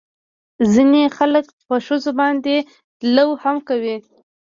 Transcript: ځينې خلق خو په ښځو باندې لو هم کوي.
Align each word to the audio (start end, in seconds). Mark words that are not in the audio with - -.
ځينې 0.73 1.03
خلق 1.17 1.45
خو 1.53 1.61
په 1.69 1.77
ښځو 1.85 2.11
باندې 2.19 2.55
لو 3.15 3.29
هم 3.43 3.57
کوي. 3.67 3.97